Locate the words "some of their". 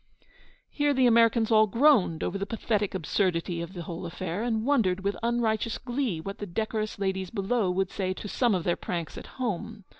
8.27-8.75